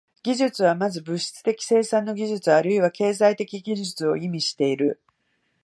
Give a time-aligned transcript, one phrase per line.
[0.23, 4.99] 技術は先ず物質的生産の技術あるいは経済的技術を意味している。